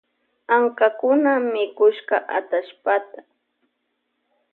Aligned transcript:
Ankakuna 0.55 1.31
mikushka 1.51 2.15
atallpata. 2.37 3.19